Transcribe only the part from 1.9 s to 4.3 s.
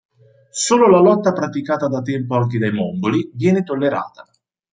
tempo anche dai mongoli, viene tollerata.